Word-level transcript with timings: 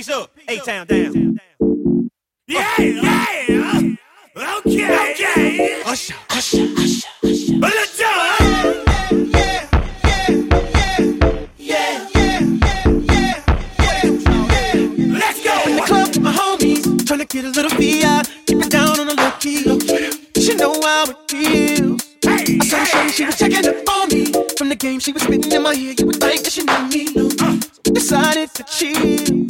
Peace 0.00 0.08
up. 0.08 0.30
A-Town 0.48 0.86
down. 0.86 1.38
Yeah, 2.48 2.80
yeah. 2.80 3.96
Okay, 4.34 5.10
okay. 5.12 5.82
Usher, 5.84 6.14
usher, 6.30 6.66
usher, 6.78 7.08
usher. 7.22 7.58
Let's 7.58 7.98
do 7.98 8.04
it. 8.06 8.88
Let's 15.12 15.44
go. 15.44 15.54
In 15.66 15.76
the 15.76 15.82
club 15.84 16.08
with 16.08 16.20
my 16.22 16.32
homies, 16.32 16.82
tryna 17.04 17.28
get 17.28 17.44
a 17.44 17.50
little 17.50 17.70
fee. 17.72 18.00
Keep 18.46 18.58
it 18.64 18.70
down 18.70 18.98
on 19.00 19.06
the 19.06 19.14
low 19.14 19.32
key. 19.32 19.64
She 20.40 20.54
know 20.54 20.80
how 20.80 21.10
it 21.10 21.16
feels. 21.30 22.00
Hey, 22.24 22.58
I 22.58 22.64
saw 22.64 22.78
her 22.78 23.08
she 23.10 23.26
was 23.26 23.36
checking 23.38 23.66
up 23.68 23.86
on 23.90 24.08
me. 24.08 24.32
From 24.56 24.70
the 24.70 24.76
game 24.76 24.98
she 24.98 25.12
was 25.12 25.24
spitting 25.24 25.52
in 25.52 25.62
my 25.62 25.74
ear, 25.74 25.94
you 25.98 26.06
would 26.06 26.16
think 26.16 26.42
that 26.42 26.52
she 26.52 26.62
knew 26.62 26.88
me. 26.88 27.06
So 27.84 27.92
decided 27.92 28.54
to 28.54 28.64
chill. 28.64 29.46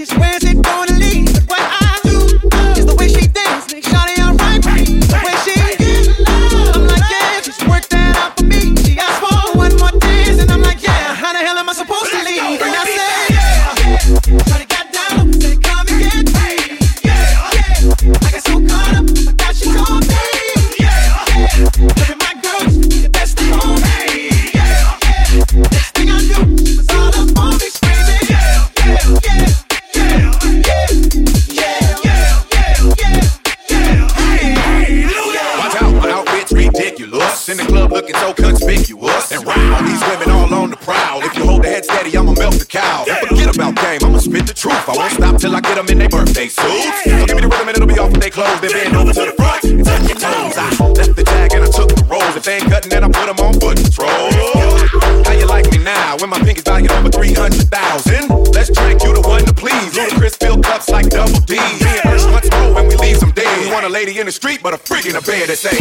That 0.00 0.08
chance, 0.08 0.49
so 38.36 38.42
conspicuous. 38.42 39.32
And 39.32 39.44
wow, 39.44 39.80
these 39.82 40.00
women 40.08 40.30
all 40.30 40.54
on 40.54 40.70
the 40.70 40.76
prowl. 40.76 41.22
If 41.22 41.36
you 41.36 41.44
hold 41.44 41.62
the 41.64 41.68
head 41.68 41.84
steady, 41.84 42.16
I'ma 42.16 42.32
melt 42.34 42.54
the 42.54 42.66
cow. 42.66 43.04
And 43.08 43.28
forget 43.28 43.54
about 43.54 43.76
game, 43.76 44.00
I'ma 44.04 44.18
spit 44.18 44.46
the 44.46 44.54
truth. 44.54 44.88
I 44.88 44.96
won't 44.96 45.12
stop 45.12 45.36
till 45.40 45.54
I 45.54 45.60
get 45.60 45.76
them 45.76 45.86
in 45.88 45.98
their 45.98 46.08
birthday 46.08 46.48
suits. 46.48 47.04
So 47.04 47.26
give 47.26 47.36
me 47.36 47.42
the 47.42 47.48
rhythm 47.48 47.68
and 47.68 47.76
it'll 47.76 47.88
be 47.88 47.98
off 47.98 48.12
with 48.12 48.20
their 48.20 48.30
clothes. 48.30 48.60
Then 48.60 48.70
bend 48.72 48.96
over 48.96 49.12
to 49.12 49.24
the 49.26 49.34
front 49.34 49.64
and 49.64 49.84
touch 49.84 50.08
your 50.08 50.18
toes. 50.18 50.56
I 50.58 50.68
left 50.94 51.16
the 51.16 51.24
jag 51.24 51.54
and 51.54 51.64
I 51.64 51.70
took 51.70 51.90
the 51.90 52.04
rolls. 52.06 52.36
If 52.36 52.44
they 52.44 52.56
ain't 52.58 52.68
cutting, 52.70 52.90
then 52.90 53.04
I 53.04 53.08
put 53.08 53.26
them 53.26 53.38
on 53.40 53.54
foot 53.58 53.78
patrol. 53.82 54.30
How 55.24 55.34
you 55.34 55.46
like 55.46 55.70
me 55.70 55.78
now 55.78 56.16
when 56.18 56.30
my 56.30 56.38
pink 56.40 56.58
is 56.58 56.64
valued 56.64 56.92
over 56.92 57.10
300,000? 57.10 57.72
Let's 58.54 58.70
drink, 58.70 59.02
you 59.02 59.14
the 59.14 59.24
one 59.26 59.44
to 59.46 59.54
please. 59.54 59.94
Ludacris 59.96 60.36
fill 60.38 60.60
cups 60.62 60.88
like 60.90 61.08
double 61.10 61.40
D. 61.48 61.56
Me 61.56 61.90
and 62.04 62.14
Ush 62.14 62.26
once 62.30 62.50
more 62.50 62.74
when 62.74 62.86
we 62.86 62.96
leave 62.96 63.18
some 63.18 63.32
dead. 63.32 63.50
We 63.64 63.72
want 63.72 63.86
a 63.86 63.88
lady 63.88 64.18
in 64.18 64.26
the 64.26 64.32
street, 64.32 64.60
but 64.62 64.74
a 64.74 64.78
freak 64.78 65.06
in 65.06 65.14
the 65.14 65.22
bed 65.22 65.48
that 65.48 65.58
say, 65.58 65.74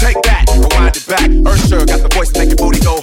Take 0.00 0.20
that, 0.24 0.44
rewind 0.52 0.96
it 0.96 1.06
back. 1.06 1.30
Usher 1.46 1.86
got 1.86 2.02
the 2.02 2.10
voice 2.12 2.30
to 2.32 2.38
make 2.40 2.48
your 2.48 2.56
booty 2.56 2.80
go. 2.80 3.01